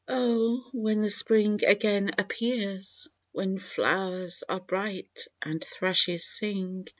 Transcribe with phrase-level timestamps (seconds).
[0.07, 0.67] Oh!
[0.73, 3.07] when the Spring again appears.
[3.33, 6.87] When flow'rs are bright and thrushes sing.